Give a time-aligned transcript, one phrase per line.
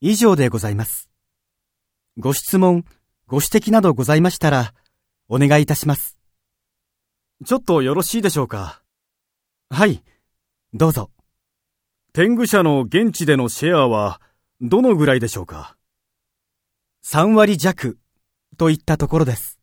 [0.00, 1.10] 以上でございます。
[2.18, 2.84] ご質問、
[3.26, 4.72] ご指摘などございましたら、
[5.28, 6.16] お願いいたします。
[7.44, 8.80] ちょっとよろしいでしょうか？
[9.70, 10.04] はい、
[10.72, 11.10] どうぞ。
[12.12, 14.20] 天狗社の現地でのシェアは、
[14.60, 15.76] どのぐらいでしょうか
[17.04, 17.98] ？3割弱
[18.56, 19.57] といったところです。